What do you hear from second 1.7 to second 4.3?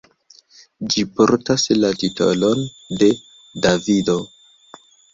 la titolon: "De Davido.